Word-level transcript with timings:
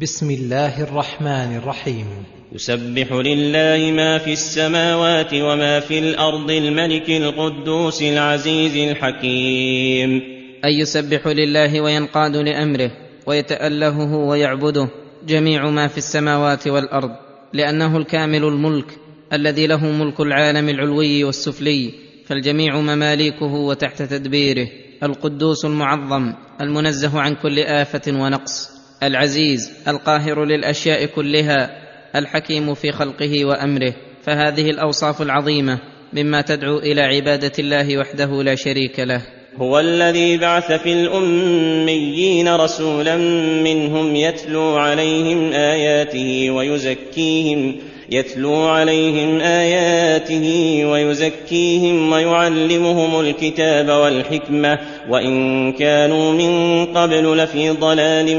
بسم 0.00 0.30
الله 0.30 0.82
الرحمن 0.82 1.56
الرحيم 1.56 2.06
يسبح 2.52 3.12
لله 3.12 3.92
ما 3.92 4.18
في 4.18 4.32
السماوات 4.32 5.34
وما 5.34 5.80
في 5.80 5.98
الارض 5.98 6.50
الملك 6.50 7.10
القدوس 7.10 8.02
العزيز 8.02 8.76
الحكيم 8.76 10.22
اي 10.64 10.78
يسبح 10.78 11.26
لله 11.26 11.80
وينقاد 11.80 12.36
لامره 12.36 12.90
ويتالهه 13.26 14.16
ويعبده 14.16 14.88
جميع 15.26 15.70
ما 15.70 15.86
في 15.86 15.98
السماوات 15.98 16.68
والارض 16.68 17.10
لانه 17.52 17.96
الكامل 17.96 18.44
الملك 18.44 18.86
الذي 19.32 19.66
له 19.66 19.84
ملك 19.86 20.20
العالم 20.20 20.68
العلوي 20.68 21.24
والسفلي 21.24 21.94
فالجميع 22.26 22.80
مماليكه 22.80 23.54
وتحت 23.54 24.02
تدبيره 24.02 24.68
القدوس 25.02 25.64
المعظم 25.64 26.32
المنزه 26.60 27.20
عن 27.20 27.34
كل 27.34 27.58
افه 27.58 28.12
ونقص 28.12 28.79
العزيز 29.02 29.70
القاهر 29.88 30.44
للاشياء 30.44 31.06
كلها 31.06 31.70
الحكيم 32.16 32.74
في 32.74 32.92
خلقه 32.92 33.44
وامره 33.44 33.94
فهذه 34.22 34.70
الاوصاف 34.70 35.22
العظيمه 35.22 35.78
مما 36.12 36.40
تدعو 36.40 36.78
الى 36.78 37.00
عباده 37.02 37.52
الله 37.58 37.98
وحده 37.98 38.42
لا 38.42 38.54
شريك 38.54 39.00
له 39.00 39.22
هو 39.56 39.78
الذي 39.80 40.38
بعث 40.38 40.72
في 40.82 40.92
الاميين 40.92 42.48
رسولا 42.48 43.16
منهم 43.62 44.16
يتلو 44.16 44.76
عليهم 44.76 45.52
اياته 45.52 46.50
ويزكيهم 46.50 47.76
يتلو 48.10 48.54
عليهم 48.54 49.40
اياته 49.40 50.44
ويزكيهم 50.90 52.12
ويعلمهم 52.12 53.20
الكتاب 53.20 53.88
والحكمه 53.90 54.78
وان 55.10 55.72
كانوا 55.72 56.32
من 56.32 56.84
قبل 56.86 57.36
لفي 57.38 57.70
ضلال 57.70 58.38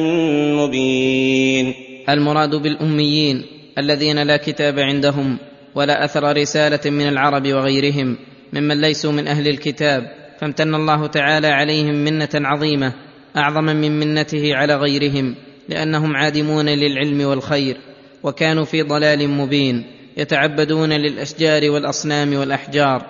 مبين 0.56 1.74
المراد 2.10 2.56
بالاميين 2.56 3.36
الذين 3.80 4.24
لا 4.24 4.38
كتاب 4.38 4.80
عندهم 4.80 5.38
ولا 5.76 6.06
اثر 6.06 6.34
رساله 6.38 6.90
من 6.92 7.08
العرب 7.08 7.48
وغيرهم 7.48 8.18
ممن 8.54 8.82
ليسوا 8.82 9.12
من 9.12 9.28
اهل 9.28 9.48
الكتاب 9.48 10.04
فامتن 10.42 10.76
الله 10.76 11.08
تعالى 11.08 11.48
عليهم 11.48 11.94
منه 11.96 12.30
عظيمه 12.36 12.94
اعظم 13.38 13.64
من 13.66 14.00
منته 14.00 14.56
على 14.56 14.76
غيرهم 14.76 15.36
لانهم 15.70 16.16
عادمون 16.16 16.70
للعلم 16.70 17.22
والخير 17.26 17.78
وكانوا 18.24 18.66
في 18.66 18.82
ضلال 18.82 19.30
مبين 19.30 19.84
يتعبدون 20.18 20.94
للاشجار 20.94 21.70
والاصنام 21.70 22.34
والاحجار 22.36 23.06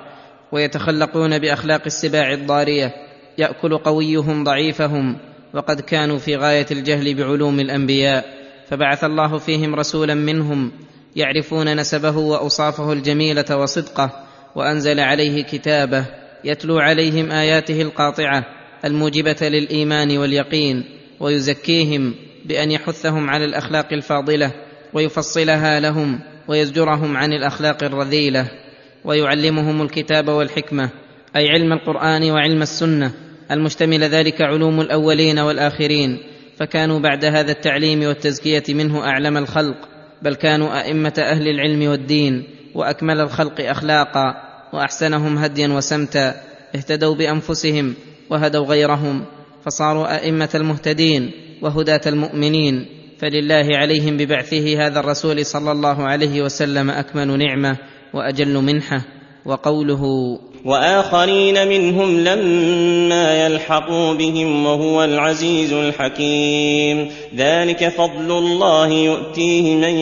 ويتخلقون 0.52 1.40
باخلاق 1.40 1.81
السباع 1.86 2.31
الضاريه 2.34 2.94
ياكل 3.38 3.78
قويهم 3.78 4.44
ضعيفهم 4.44 5.18
وقد 5.53 5.81
كانوا 5.81 6.18
في 6.18 6.36
غايه 6.36 6.66
الجهل 6.72 7.14
بعلوم 7.16 7.59
الانبياء 7.59 8.26
فبعث 8.70 9.03
الله 9.03 9.38
فيهم 9.38 9.76
رسولا 9.76 10.14
منهم 10.14 10.72
يعرفون 11.16 11.75
نسبه 11.75 12.18
واوصافه 12.18 12.94
الجميله 12.94 13.58
وصدقه 13.58 14.09
وانزل 14.56 15.00
عليه 15.00 15.44
كتابه 15.44 16.06
يتلو 16.44 16.80
عليهم 16.80 17.31
اياته 17.31 17.81
القاطعه 17.81 18.44
الموجبه 18.86 19.36
للايمان 19.50 20.18
واليقين 20.18 20.84
ويزكيهم 21.20 22.16
بان 22.46 22.72
يحثهم 22.72 23.30
على 23.30 23.46
الاخلاق 23.46 23.94
الفاضله 23.94 24.52
ويفصلها 24.94 25.80
لهم 25.80 26.20
ويزجرهم 26.47 27.17
عن 27.17 27.34
الاخلاق 27.34 27.84
الرذيله 27.84 28.52
ويعلمهم 29.06 29.81
الكتاب 29.81 30.28
والحكمه 30.28 30.89
اي 31.36 31.50
علم 31.50 31.73
القران 31.73 32.31
وعلم 32.31 32.61
السنه 32.61 33.12
المشتمل 33.52 34.03
ذلك 34.03 34.42
علوم 34.42 34.81
الاولين 34.81 35.39
والاخرين 35.39 36.17
فكانوا 36.58 37.00
بعد 37.00 37.25
هذا 37.25 37.52
التعليم 37.52 38.03
والتزكيه 38.03 38.64
منه 38.69 39.03
اعلم 39.06 39.38
الخلق 39.38 39.75
بل 40.22 40.36
كانوا 40.36 40.80
ائمه 40.81 41.14
اهل 41.17 41.47
العلم 41.47 41.89
والدين 41.89 42.44
واكمل 42.75 43.19
الخلق 43.19 43.62
اخلاقا 43.69 44.34
واحسنهم 44.73 45.38
هديا 45.38 45.67
وسمتا 45.67 46.36
اهتدوا 46.75 47.16
بانفسهم 47.16 47.94
وهدوا 48.29 48.66
غيرهم 48.66 49.25
فصاروا 49.66 50.16
ائمه 50.16 50.50
المهتدين 50.56 51.31
وهداه 51.62 52.02
المؤمنين 52.08 53.00
فلله 53.22 53.78
عليهم 53.78 54.18
ببعثه 54.18 54.86
هذا 54.88 55.00
الرسول 55.00 55.46
صلى 55.46 55.72
الله 55.72 56.02
عليه 56.04 56.42
وسلم 56.42 56.90
اكمل 56.90 57.38
نعمه 57.38 57.78
واجل 58.14 58.54
منحه 58.54 59.02
وقوله 59.46 60.02
واخرين 60.66 61.68
منهم 61.68 62.20
لما 62.20 63.46
يلحقوا 63.46 64.14
بهم 64.14 64.66
وهو 64.66 65.04
العزيز 65.04 65.74
الحكيم 65.74 67.08
ذلك 67.36 67.90
فضل 67.90 68.32
الله 68.32 68.88
يؤتيه 68.90 69.76
من 69.76 69.96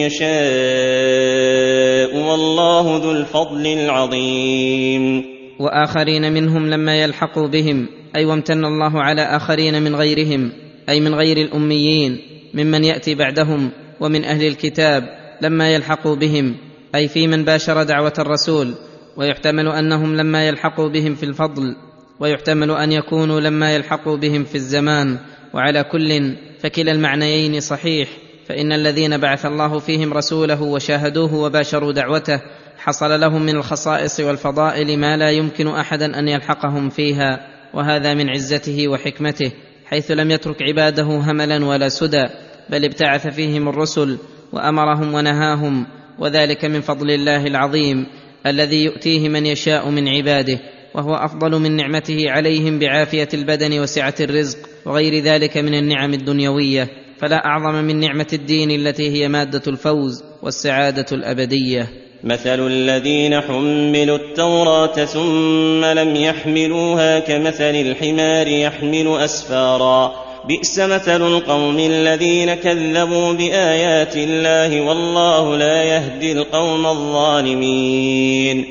يشاء 0.00 2.16
والله 2.30 2.96
ذو 3.04 3.12
الفضل 3.12 3.66
العظيم 3.66 5.24
واخرين 5.60 6.32
منهم 6.32 6.70
لما 6.70 7.00
يلحقوا 7.02 7.48
بهم 7.48 7.76
اي 7.86 7.86
أيوة 8.16 8.30
وامتن 8.30 8.64
الله 8.64 9.02
على 9.02 9.22
اخرين 9.22 9.82
من 9.82 9.96
غيرهم 9.96 10.52
اي 10.88 11.00
من 11.00 11.14
غير 11.14 11.36
الاميين 11.36 12.18
ممن 12.54 12.84
ياتي 12.84 13.14
بعدهم 13.14 13.70
ومن 14.00 14.24
اهل 14.24 14.46
الكتاب 14.46 15.04
لما 15.42 15.70
يلحقوا 15.74 16.14
بهم 16.16 16.54
اي 16.94 17.08
في 17.08 17.26
من 17.26 17.44
باشر 17.44 17.82
دعوه 17.82 18.12
الرسول 18.18 18.74
ويحتمل 19.16 19.68
انهم 19.68 20.16
لما 20.16 20.48
يلحقوا 20.48 20.88
بهم 20.88 21.14
في 21.14 21.22
الفضل 21.22 21.74
ويحتمل 22.20 22.70
ان 22.70 22.92
يكونوا 22.92 23.40
لما 23.40 23.74
يلحقوا 23.74 24.16
بهم 24.16 24.44
في 24.44 24.54
الزمان 24.54 25.18
وعلى 25.54 25.84
كل 25.84 26.36
فكلا 26.58 26.92
المعنيين 26.92 27.60
صحيح 27.60 28.08
فان 28.48 28.72
الذين 28.72 29.18
بعث 29.18 29.46
الله 29.46 29.78
فيهم 29.78 30.12
رسوله 30.14 30.62
وشاهدوه 30.62 31.34
وباشروا 31.34 31.92
دعوته 31.92 32.42
حصل 32.78 33.20
لهم 33.20 33.42
من 33.42 33.56
الخصائص 33.56 34.20
والفضائل 34.20 34.98
ما 34.98 35.16
لا 35.16 35.30
يمكن 35.30 35.68
احدا 35.68 36.18
ان 36.18 36.28
يلحقهم 36.28 36.88
فيها 36.88 37.46
وهذا 37.74 38.14
من 38.14 38.28
عزته 38.28 38.88
وحكمته 38.88 39.52
حيث 39.90 40.10
لم 40.10 40.30
يترك 40.30 40.62
عباده 40.62 41.02
هملا 41.02 41.66
ولا 41.66 41.88
سدى 41.88 42.24
بل 42.70 42.84
ابتعث 42.84 43.26
فيهم 43.26 43.68
الرسل 43.68 44.18
وامرهم 44.52 45.14
ونهاهم 45.14 45.86
وذلك 46.18 46.64
من 46.64 46.80
فضل 46.80 47.10
الله 47.10 47.46
العظيم 47.46 48.06
الذي 48.46 48.84
يؤتيه 48.84 49.28
من 49.28 49.46
يشاء 49.46 49.88
من 49.90 50.08
عباده 50.08 50.58
وهو 50.94 51.14
افضل 51.14 51.58
من 51.60 51.76
نعمته 51.76 52.30
عليهم 52.30 52.78
بعافيه 52.78 53.28
البدن 53.34 53.80
وسعه 53.80 54.14
الرزق 54.20 54.58
وغير 54.86 55.22
ذلك 55.22 55.56
من 55.58 55.74
النعم 55.74 56.14
الدنيويه 56.14 56.88
فلا 57.18 57.36
اعظم 57.46 57.84
من 57.84 58.00
نعمه 58.00 58.26
الدين 58.32 58.70
التي 58.70 59.10
هي 59.10 59.28
ماده 59.28 59.62
الفوز 59.68 60.24
والسعاده 60.42 61.06
الابديه 61.12 62.07
مثل 62.24 62.66
الذين 62.66 63.40
حملوا 63.40 64.16
التوراة 64.16 65.04
ثم 65.04 65.84
لم 65.84 66.16
يحملوها 66.16 67.18
كمثل 67.18 67.64
الحمار 67.74 68.46
يحمل 68.48 69.08
أسفارا 69.16 70.12
بئس 70.48 70.78
مثل 70.78 71.22
القوم 71.22 71.78
الذين 71.78 72.54
كذبوا 72.54 73.32
بآيات 73.32 74.16
الله 74.16 74.80
والله 74.82 75.56
لا 75.56 75.84
يهدي 75.84 76.32
القوم 76.32 76.86
الظالمين. 76.86 78.64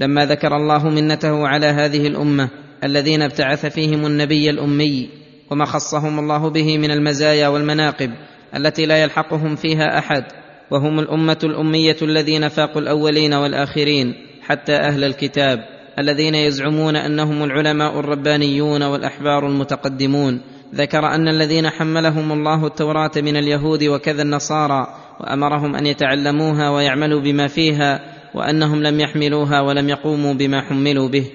لما 0.00 0.26
ذكر 0.26 0.56
الله 0.56 0.88
منته 0.88 1.48
على 1.48 1.66
هذه 1.66 2.06
الأمة 2.06 2.50
الذين 2.84 3.22
ابتعث 3.22 3.66
فيهم 3.66 4.06
النبي 4.06 4.50
الأمي 4.50 5.08
وما 5.50 5.64
خصهم 5.64 6.18
الله 6.18 6.50
به 6.50 6.78
من 6.78 6.90
المزايا 6.90 7.48
والمناقب 7.48 8.10
التي 8.56 8.86
لا 8.86 9.02
يلحقهم 9.02 9.56
فيها 9.56 9.98
أحد 9.98 10.24
وهم 10.74 11.00
الامه 11.00 11.38
الاميه 11.44 11.96
الذين 12.02 12.48
فاقوا 12.48 12.80
الاولين 12.82 13.34
والاخرين 13.34 14.14
حتى 14.42 14.72
اهل 14.76 15.04
الكتاب 15.04 15.58
الذين 15.98 16.34
يزعمون 16.34 16.96
انهم 16.96 17.42
العلماء 17.44 18.00
الربانيون 18.00 18.82
والاحبار 18.82 19.46
المتقدمون 19.48 20.40
ذكر 20.74 21.06
ان 21.06 21.28
الذين 21.28 21.70
حملهم 21.70 22.32
الله 22.32 22.66
التوراه 22.66 23.10
من 23.16 23.36
اليهود 23.36 23.84
وكذا 23.84 24.22
النصارى 24.22 24.86
وامرهم 25.20 25.76
ان 25.76 25.86
يتعلموها 25.86 26.70
ويعملوا 26.70 27.20
بما 27.20 27.46
فيها 27.46 28.00
وانهم 28.34 28.82
لم 28.82 29.00
يحملوها 29.00 29.60
ولم 29.60 29.88
يقوموا 29.88 30.34
بما 30.34 30.60
حملوا 30.62 31.08
به 31.08 31.26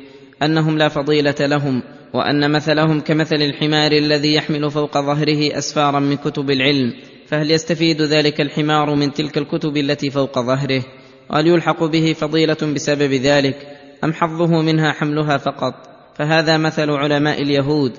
انهم 0.44 0.78
لا 0.78 0.88
فضيله 0.90 1.36
لهم 1.40 1.82
وان 2.14 2.52
مثلهم 2.52 3.00
كمثل 3.00 3.36
الحمار 3.36 3.92
الذي 3.92 4.34
يحمل 4.34 4.72
فوق 4.72 4.94
ظهره 4.94 5.58
اسفارا 5.58 6.00
من 6.00 6.16
كتب 6.18 6.52
العلم 6.52 6.94
فهل 7.30 7.52
يستفيد 7.52 8.02
ذلك 8.02 8.42
الحمار 8.42 8.96
من 8.96 9.14
تلك 9.14 9.38
الكتب 9.38 9.78
التي 9.78 10.10
فوق 10.10 10.40
ظهره 10.40 10.84
وهل 11.30 11.48
يلحق 11.48 11.84
به 11.84 12.14
فضيله 12.14 12.58
بسبب 12.76 13.14
ذلك 13.14 13.68
ام 14.04 14.14
حظه 14.14 14.62
منها 14.62 14.92
حملها 14.92 15.38
فقط 15.38 15.74
فهذا 16.16 16.58
مثل 16.58 16.90
علماء 16.92 17.42
اليهود 17.42 17.92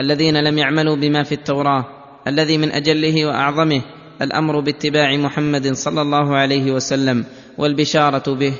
الذين 0.00 0.36
لم 0.36 0.58
يعملوا 0.58 0.96
بما 0.96 1.22
في 1.22 1.32
التوراه 1.32 1.84
الذي 2.26 2.58
من 2.58 2.72
اجله 2.72 3.26
واعظمه 3.26 3.82
الامر 4.22 4.60
باتباع 4.60 5.16
محمد 5.16 5.72
صلى 5.72 6.02
الله 6.02 6.36
عليه 6.36 6.72
وسلم 6.72 7.24
والبشاره 7.58 8.34
به 8.34 8.52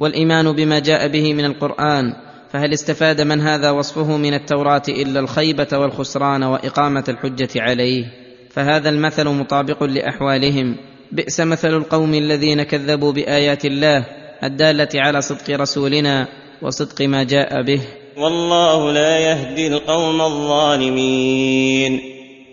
والايمان 0.00 0.52
بما 0.52 0.78
جاء 0.78 1.08
به 1.08 1.34
من 1.34 1.44
القران 1.44 2.04
فهل 2.52 2.72
استفاد 2.72 3.20
من 3.20 3.40
هذا 3.40 3.70
وصفه 3.70 4.16
من 4.16 4.34
التوراه 4.34 4.82
الا 4.88 5.20
الخيبه 5.20 5.68
والخسران 5.78 6.42
واقامه 6.42 7.04
الحجه 7.08 7.48
عليه 7.56 8.27
فهذا 8.50 8.88
المثل 8.88 9.28
مطابق 9.28 9.82
لاحوالهم 9.82 10.76
بئس 11.12 11.40
مثل 11.40 11.68
القوم 11.74 12.14
الذين 12.14 12.62
كذبوا 12.62 13.12
بايات 13.12 13.64
الله 13.64 14.04
الداله 14.44 14.88
على 14.94 15.22
صدق 15.22 15.50
رسولنا 15.60 16.26
وصدق 16.62 17.02
ما 17.02 17.22
جاء 17.22 17.62
به 17.62 17.80
والله 18.16 18.92
لا 18.92 19.18
يهدي 19.18 19.66
القوم 19.66 20.20
الظالمين 20.20 22.00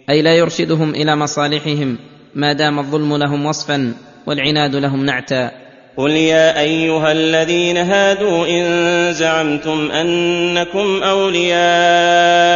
اي 0.09 0.21
لا 0.21 0.35
يرشدهم 0.35 0.89
الى 0.89 1.15
مصالحهم 1.15 1.97
ما 2.35 2.53
دام 2.53 2.79
الظلم 2.79 3.15
لهم 3.17 3.45
وصفا 3.45 3.93
والعناد 4.27 4.75
لهم 4.75 5.05
نعتا 5.05 5.51
قل 5.97 6.11
يا 6.11 6.59
ايها 6.61 7.11
الذين 7.11 7.77
هادوا 7.77 8.47
ان 8.47 8.63
زعمتم 9.13 9.91
انكم 9.91 11.03
اولياء 11.03 12.54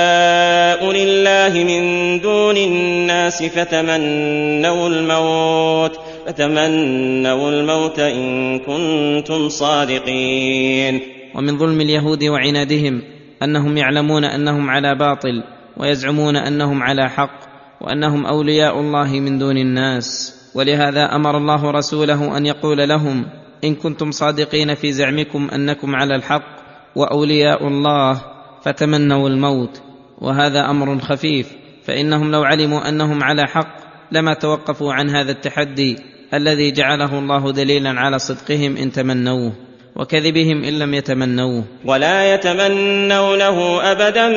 لله 0.95 1.63
من 1.63 1.81
دون 2.21 2.57
الناس 2.57 3.43
فتمنوا 3.43 4.87
الموت 4.89 5.97
فتمنوا 6.27 7.49
الموت 7.49 7.99
إن 7.99 8.59
كنتم 8.59 9.49
صادقين 9.49 10.99
ومن 11.35 11.57
ظلم 11.57 11.81
اليهود 11.81 12.23
وعنادهم 12.23 13.01
أنهم 13.43 13.77
يعلمون 13.77 14.23
أنهم 14.23 14.69
على 14.69 14.95
باطل 14.95 15.43
ويزعمون 15.77 16.35
أنهم 16.35 16.83
على 16.83 17.09
حق 17.09 17.39
وأنهم 17.81 18.25
أولياء 18.25 18.79
الله 18.79 19.11
من 19.13 19.39
دون 19.39 19.57
الناس 19.57 20.35
ولهذا 20.55 21.15
أمر 21.15 21.37
الله 21.37 21.71
رسوله 21.71 22.37
أن 22.37 22.45
يقول 22.45 22.77
لهم 22.89 23.25
إن 23.63 23.75
كنتم 23.75 24.11
صادقين 24.11 24.75
في 24.75 24.91
زعمكم 24.91 25.49
أنكم 25.49 25.95
على 25.95 26.15
الحق 26.15 26.55
وأولياء 26.95 27.67
الله 27.67 28.21
فتمنوا 28.65 29.29
الموت 29.29 29.81
وهذا 30.21 30.65
امر 30.69 30.99
خفيف 30.99 31.47
فانهم 31.85 32.31
لو 32.31 32.43
علموا 32.43 32.89
انهم 32.89 33.23
على 33.23 33.47
حق 33.47 33.75
لما 34.11 34.33
توقفوا 34.33 34.93
عن 34.93 35.09
هذا 35.15 35.31
التحدي 35.31 35.95
الذي 36.33 36.71
جعله 36.71 37.19
الله 37.19 37.51
دليلا 37.51 37.99
على 37.99 38.19
صدقهم 38.19 38.77
ان 38.77 38.91
تمنوه 38.91 39.51
وكذبهم 39.95 40.63
ان 40.63 40.79
لم 40.79 40.93
يتمنوه 40.93 41.63
ولا 41.85 42.33
يتمنونه 42.33 43.81
ابدا 43.91 44.27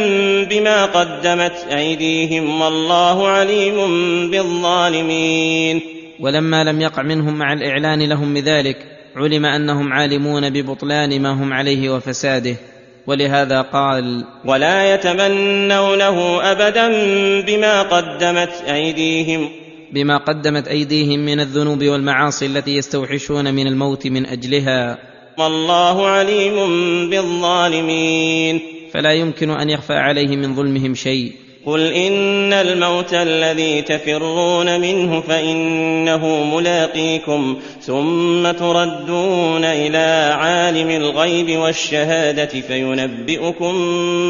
بما 0.44 0.84
قدمت 0.84 1.66
ايديهم 1.72 2.60
والله 2.60 3.28
عليم 3.28 3.74
بالظالمين 4.30 5.80
ولما 6.20 6.64
لم 6.64 6.80
يقع 6.80 7.02
منهم 7.02 7.38
مع 7.38 7.52
الاعلان 7.52 8.02
لهم 8.02 8.34
بذلك 8.34 8.76
علم 9.16 9.44
انهم 9.46 9.92
عالمون 9.92 10.50
ببطلان 10.50 11.22
ما 11.22 11.30
هم 11.30 11.52
عليه 11.52 11.90
وفساده 11.94 12.56
ولهذا 13.06 13.60
قال 13.60 14.24
ولا 14.44 14.94
يتمنونه 14.94 16.42
ابدا 16.52 16.86
بما 17.40 17.82
قدمت 17.82 18.64
ايديهم 18.68 19.48
بما 19.92 20.16
قدمت 20.16 20.68
ايديهم 20.68 21.18
من 21.20 21.40
الذنوب 21.40 21.84
والمعاصي 21.84 22.46
التي 22.46 22.70
يستوحشون 22.76 23.54
من 23.54 23.66
الموت 23.66 24.06
من 24.06 24.26
اجلها 24.26 24.98
والله 25.38 26.06
عليم 26.06 26.54
بالظالمين 27.10 28.60
فلا 28.94 29.12
يمكن 29.12 29.50
ان 29.50 29.70
يخفى 29.70 29.94
عليه 29.94 30.36
من 30.36 30.54
ظلمهم 30.54 30.94
شيء 30.94 31.32
قل 31.66 31.80
إن 31.92 32.52
الموت 32.52 33.14
الذي 33.14 33.82
تفرون 33.82 34.80
منه 34.80 35.20
فإنه 35.20 36.54
ملاقيكم 36.56 37.56
ثم 37.80 38.50
تردون 38.50 39.64
إلى 39.64 40.32
عالم 40.34 40.90
الغيب 40.90 41.58
والشهادة 41.58 42.46
فينبئكم 42.46 43.74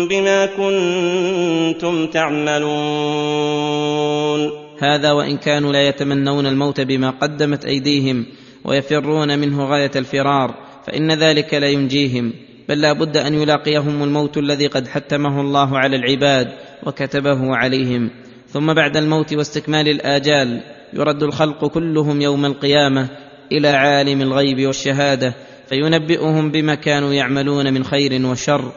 بما 0.09 0.47
كنتم 0.47 2.07
تعملون. 2.07 4.51
هذا 4.79 5.13
وإن 5.13 5.37
كانوا 5.37 5.73
لا 5.73 5.89
يتمنون 5.89 6.47
الموت 6.47 6.81
بما 6.81 7.11
قدمت 7.11 7.65
أيديهم 7.65 8.27
ويفرون 8.65 9.39
منه 9.39 9.65
غاية 9.65 9.91
الفرار 9.97 10.55
فإن 10.87 11.13
ذلك 11.13 11.55
لا 11.55 11.67
ينجيهم 11.69 12.33
بل 12.69 12.81
لا 12.81 12.93
بد 12.93 13.17
أن 13.17 13.43
يلاقيهم 13.43 14.03
الموت 14.03 14.39
الذي 14.39 14.67
قد 14.67 14.89
حتمه 14.89 15.41
الله 15.41 15.79
على 15.79 15.97
العباد 15.97 16.49
وكتبه 16.87 17.57
عليهم 17.57 18.11
ثم 18.53 18.75
بعد 18.75 18.97
الموت 18.97 19.33
واستكمال 19.35 19.89
الاجال 19.89 20.61
يرد 20.95 21.23
الخلق 21.23 21.67
كلهم 21.67 22.21
يوم 22.23 22.45
القيامه 22.47 23.09
الى 23.53 23.69
عالم 23.69 24.23
الغيب 24.23 24.67
والشهاده 24.67 25.35
فينبئهم 25.69 26.51
بما 26.51 26.75
كانوا 26.75 27.13
يعملون 27.13 27.73
من 27.75 27.85
خير 27.85 28.27
وشر 28.27 28.73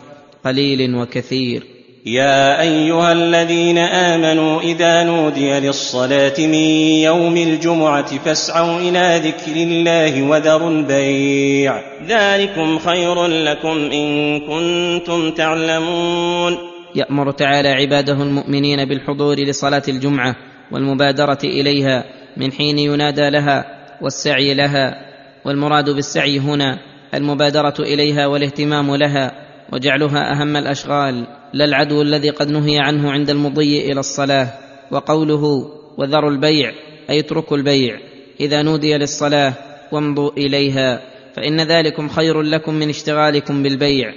قليل 0.45 0.95
وكثير 0.95 1.63
يا 2.05 2.61
ايها 2.61 3.11
الذين 3.11 3.77
امنوا 3.77 4.61
اذا 4.61 5.03
نودي 5.03 5.59
للصلاه 5.59 6.33
من 6.39 6.53
يوم 7.03 7.37
الجمعه 7.37 8.17
فاسعوا 8.17 8.79
الى 8.79 9.21
ذكر 9.23 9.53
الله 9.55 10.23
وذروا 10.23 10.69
البيع 10.69 11.79
ذلكم 12.07 12.79
خير 12.79 13.25
لكم 13.27 13.77
ان 13.91 14.39
كنتم 14.39 15.31
تعلمون 15.31 16.74
يامر 16.95 17.31
تعالى 17.31 17.69
عباده 17.69 18.13
المؤمنين 18.23 18.85
بالحضور 18.85 19.39
لصلاه 19.39 19.83
الجمعه 19.87 20.35
والمبادره 20.71 21.39
اليها 21.43 22.03
من 22.37 22.51
حين 22.51 22.79
ينادى 22.79 23.29
لها 23.29 23.65
والسعي 24.01 24.53
لها 24.53 24.93
والمراد 25.45 25.89
بالسعي 25.89 26.39
هنا 26.39 26.79
المبادره 27.13 27.73
اليها 27.79 28.27
والاهتمام 28.27 28.95
لها 28.95 29.31
وجعلها 29.71 30.33
اهم 30.41 30.55
الاشغال 30.57 31.27
لا 31.53 31.65
العدو 31.65 32.01
الذي 32.01 32.29
قد 32.29 32.49
نهي 32.51 32.79
عنه 32.79 33.11
عند 33.11 33.29
المضي 33.29 33.91
الى 33.91 33.99
الصلاه 33.99 34.47
وقوله 34.91 35.71
وذروا 35.97 36.31
البيع 36.31 36.71
اي 37.09 37.19
اتركوا 37.19 37.57
البيع 37.57 37.99
اذا 38.39 38.61
نودي 38.61 38.97
للصلاه 38.97 39.53
وامضوا 39.91 40.31
اليها 40.37 41.01
فان 41.35 41.61
ذلكم 41.61 42.07
خير 42.09 42.41
لكم 42.41 42.73
من 42.73 42.89
اشتغالكم 42.89 43.63
بالبيع 43.63 44.13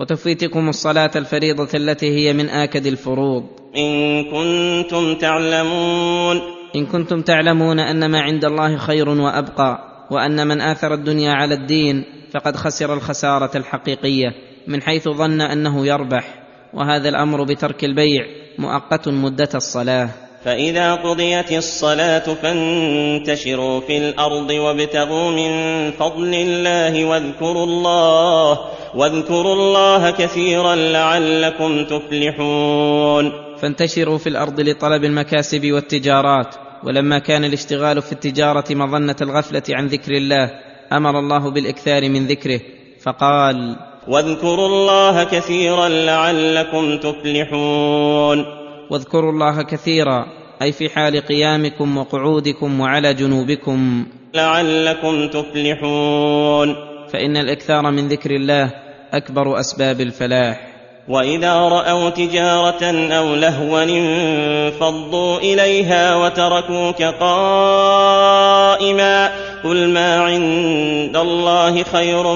وتفويتكم 0.00 0.68
الصلاه 0.68 1.10
الفريضه 1.16 1.68
التي 1.74 2.06
هي 2.10 2.32
من 2.32 2.48
اكد 2.48 2.86
الفروض 2.86 3.44
ان 3.76 4.24
كنتم 4.24 5.14
تعلمون 5.14 6.40
ان 6.76 6.86
كنتم 6.86 7.22
تعلمون 7.22 7.78
ان 7.80 8.10
ما 8.10 8.20
عند 8.20 8.44
الله 8.44 8.76
خير 8.76 9.08
وابقى 9.08 9.78
وان 10.10 10.46
من 10.46 10.60
اثر 10.60 10.94
الدنيا 10.94 11.32
على 11.32 11.54
الدين 11.54 12.04
فقد 12.34 12.56
خسر 12.56 12.94
الخساره 12.94 13.56
الحقيقيه 13.56 14.26
من 14.66 14.82
حيث 14.82 15.08
ظن 15.08 15.40
انه 15.40 15.86
يربح 15.86 16.42
وهذا 16.74 17.08
الامر 17.08 17.44
بترك 17.44 17.84
البيع 17.84 18.22
مؤقت 18.58 19.08
مده 19.08 19.48
الصلاه 19.54 20.10
فإذا 20.44 20.94
قضيت 20.94 21.52
الصلاة 21.52 22.34
فانتشروا 22.42 23.80
في 23.80 23.98
الأرض 23.98 24.50
وابتغوا 24.50 25.30
من 25.30 25.50
فضل 25.92 26.34
الله 26.34 27.04
واذكروا 27.04 27.64
الله 27.64 28.60
واذكروا 28.94 29.54
الله 29.54 30.10
كثيرا 30.10 30.74
لعلكم 30.74 31.84
تفلحون. 31.84 33.32
فانتشروا 33.62 34.18
في 34.18 34.28
الأرض 34.28 34.60
لطلب 34.60 35.04
المكاسب 35.04 35.66
والتجارات، 35.66 36.54
ولما 36.84 37.18
كان 37.18 37.44
الاشتغال 37.44 38.02
في 38.02 38.12
التجارة 38.12 38.64
مظنة 38.74 39.16
الغفلة 39.22 39.62
عن 39.70 39.86
ذكر 39.86 40.12
الله، 40.12 40.50
أمر 40.92 41.18
الله 41.18 41.50
بالإكثار 41.54 42.08
من 42.08 42.26
ذكره، 42.26 42.60
فقال: 43.02 43.76
واذكروا 44.08 44.66
الله 44.66 45.24
كثيرا 45.24 45.88
لعلكم 45.88 46.98
تفلحون. 46.98 48.59
واذكروا 48.90 49.32
الله 49.32 49.62
كثيرا 49.62 50.26
اي 50.62 50.72
في 50.72 50.88
حال 50.88 51.16
قيامكم 51.26 51.96
وقعودكم 51.96 52.80
وعلى 52.80 53.14
جنوبكم 53.14 54.06
لعلكم 54.34 55.28
تفلحون 55.28 56.74
فان 57.12 57.36
الاكثار 57.36 57.90
من 57.90 58.08
ذكر 58.08 58.30
الله 58.30 58.72
اكبر 59.12 59.60
اسباب 59.60 60.00
الفلاح 60.00 60.66
واذا 61.08 61.54
راوا 61.54 62.10
تجاره 62.10 62.84
او 63.12 63.34
لهوا 63.34 63.82
انفضوا 63.82 65.38
اليها 65.38 66.16
وتركوك 66.16 67.02
قائما 67.02 69.30
قل 69.64 69.88
ما 69.92 70.16
عند 70.20 71.16
الله 71.16 71.82
خير 71.82 72.34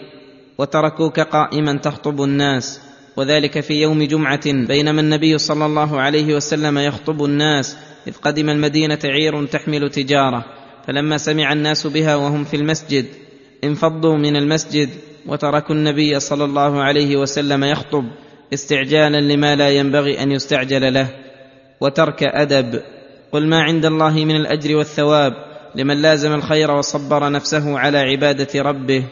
وتركوك 0.57 1.19
قائما 1.19 1.73
تخطب 1.73 2.21
الناس 2.21 2.81
وذلك 3.17 3.59
في 3.59 3.73
يوم 3.81 4.03
جمعه 4.03 4.43
بينما 4.45 5.01
النبي 5.01 5.37
صلى 5.37 5.65
الله 5.65 6.01
عليه 6.01 6.35
وسلم 6.35 6.77
يخطب 6.77 7.25
الناس 7.25 7.77
اذ 8.07 8.13
قدم 8.17 8.49
المدينه 8.49 8.99
عير 9.05 9.45
تحمل 9.45 9.89
تجاره 9.89 10.45
فلما 10.87 11.17
سمع 11.17 11.53
الناس 11.53 11.87
بها 11.87 12.15
وهم 12.15 12.43
في 12.43 12.55
المسجد 12.55 13.05
انفضوا 13.63 14.15
من 14.17 14.35
المسجد 14.35 14.89
وتركوا 15.25 15.75
النبي 15.75 16.19
صلى 16.19 16.43
الله 16.43 16.81
عليه 16.83 17.17
وسلم 17.17 17.63
يخطب 17.63 18.03
استعجالا 18.53 19.21
لما 19.21 19.55
لا 19.55 19.69
ينبغي 19.69 20.23
ان 20.23 20.31
يستعجل 20.31 20.93
له 20.93 21.07
وترك 21.81 22.23
ادب 22.23 22.81
قل 23.31 23.47
ما 23.47 23.59
عند 23.61 23.85
الله 23.85 24.11
من 24.25 24.35
الاجر 24.35 24.75
والثواب 24.75 25.33
لمن 25.75 26.01
لازم 26.01 26.33
الخير 26.33 26.71
وصبر 26.71 27.29
نفسه 27.31 27.79
على 27.79 27.97
عباده 27.97 28.61
ربه 28.61 29.03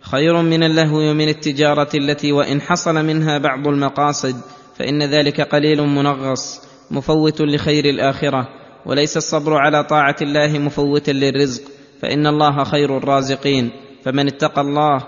خير 0.00 0.42
من 0.42 0.62
اللهو 0.64 1.10
ومن 1.10 1.28
التجاره 1.28 1.88
التي 1.94 2.32
وان 2.32 2.60
حصل 2.60 2.94
منها 3.04 3.38
بعض 3.38 3.68
المقاصد 3.68 4.36
فان 4.78 5.02
ذلك 5.02 5.40
قليل 5.40 5.82
منغص 5.82 6.73
مفوت 6.90 7.40
لخير 7.40 7.84
الاخره 7.84 8.48
وليس 8.86 9.16
الصبر 9.16 9.56
على 9.56 9.84
طاعه 9.84 10.16
الله 10.22 10.58
مفوتا 10.58 11.10
للرزق 11.10 11.62
فان 12.00 12.26
الله 12.26 12.64
خير 12.64 12.96
الرازقين 12.98 13.70
فمن 14.04 14.26
اتقى 14.26 14.60
الله 14.60 14.98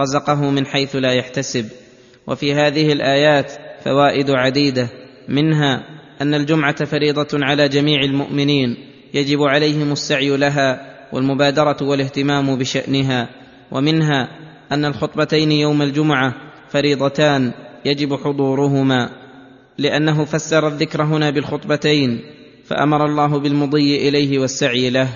رزقه 0.00 0.50
من 0.50 0.66
حيث 0.66 0.96
لا 0.96 1.12
يحتسب 1.12 1.66
وفي 2.26 2.54
هذه 2.54 2.92
الايات 2.92 3.52
فوائد 3.84 4.30
عديده 4.30 4.88
منها 5.28 5.84
ان 6.22 6.34
الجمعه 6.34 6.84
فريضه 6.84 7.26
على 7.34 7.68
جميع 7.68 8.00
المؤمنين 8.00 8.76
يجب 9.14 9.40
عليهم 9.42 9.92
السعي 9.92 10.36
لها 10.36 10.96
والمبادره 11.12 11.76
والاهتمام 11.82 12.56
بشانها 12.56 13.28
ومنها 13.70 14.28
ان 14.72 14.84
الخطبتين 14.84 15.52
يوم 15.52 15.82
الجمعه 15.82 16.34
فريضتان 16.68 17.52
يجب 17.86 18.14
حضورهما 18.16 19.10
لانه 19.78 20.24
فسر 20.24 20.68
الذكر 20.68 21.02
هنا 21.02 21.30
بالخطبتين 21.30 22.20
فامر 22.64 23.04
الله 23.06 23.38
بالمضي 23.38 24.08
اليه 24.08 24.38
والسعي 24.38 24.90
له 24.90 25.08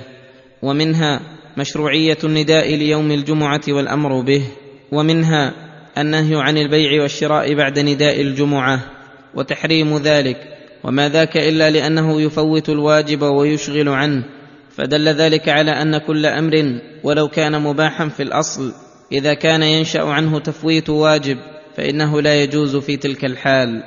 ومنها 0.62 1.21
مشروعيه 1.57 2.19
النداء 2.25 2.75
ليوم 2.75 3.11
الجمعه 3.11 3.61
والامر 3.69 4.21
به 4.21 4.43
ومنها 4.93 5.52
النهي 5.99 6.37
عن 6.43 6.59
البيع 6.59 7.02
والشراء 7.02 7.55
بعد 7.55 7.79
نداء 7.79 8.21
الجمعه 8.21 8.81
وتحريم 9.35 9.97
ذلك 9.97 10.37
وما 10.85 11.09
ذاك 11.09 11.37
الا 11.37 11.71
لانه 11.71 12.21
يفوت 12.23 12.69
الواجب 12.69 13.23
ويشغل 13.23 13.88
عنه 13.88 14.25
فدل 14.76 15.09
ذلك 15.09 15.49
على 15.49 15.71
ان 15.71 15.99
كل 15.99 16.26
امر 16.26 16.81
ولو 17.02 17.29
كان 17.29 17.62
مباحا 17.62 18.09
في 18.09 18.23
الاصل 18.23 18.73
اذا 19.12 19.35
كان 19.35 19.62
ينشا 19.62 20.02
عنه 20.02 20.38
تفويت 20.38 20.90
واجب 20.90 21.38
فانه 21.76 22.21
لا 22.21 22.43
يجوز 22.43 22.76
في 22.76 22.97
تلك 22.97 23.25
الحال 23.25 23.83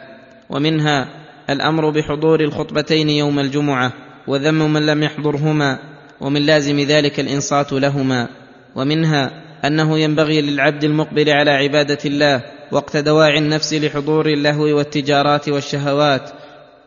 ومنها 0.54 1.08
الامر 1.50 1.90
بحضور 1.90 2.40
الخطبتين 2.42 3.10
يوم 3.10 3.40
الجمعه 3.40 3.94
وذم 4.28 4.74
من 4.74 4.86
لم 4.86 5.04
يحضرهما 5.04 5.80
ومن 6.22 6.42
لازم 6.42 6.80
ذلك 6.80 7.20
الانصات 7.20 7.74
لهما 7.74 8.28
ومنها 8.76 9.32
انه 9.66 9.98
ينبغي 10.00 10.42
للعبد 10.42 10.84
المقبل 10.84 11.30
على 11.30 11.52
عباده 11.52 11.98
الله 12.06 12.42
وقت 12.72 12.98
دواعي 12.98 13.38
النفس 13.40 13.74
لحضور 13.74 14.26
اللهو 14.28 14.64
والتجارات 14.64 15.50
والشهوات 15.50 16.32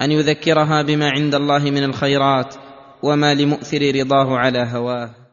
ان 0.02 0.10
يذكرها 0.12 0.82
بما 0.82 1.10
عند 1.10 1.34
الله 1.34 1.58
من 1.70 1.84
الخيرات 1.84 2.54
وما 3.02 3.34
لمؤثر 3.34 3.94
رضاه 4.00 4.36
على 4.38 4.66
هواه 4.72 5.25